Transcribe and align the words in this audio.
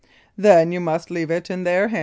Then 0.35 0.71
you 0.71 0.79
must 0.79 1.11
leave 1.11 1.29
it 1.29 1.51
in 1.51 1.63
their 1.63 1.89
hands. 1.89 1.99